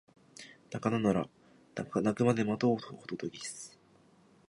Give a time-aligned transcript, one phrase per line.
[0.71, 1.29] 鳴かぬなら
[1.75, 3.77] 鳴くまで待とうホトトギス